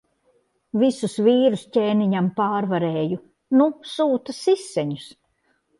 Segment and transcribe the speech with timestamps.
[0.83, 3.23] Visus vīrus ķēniņam pārvarēju.
[3.61, 5.11] Nu sūta siseņus.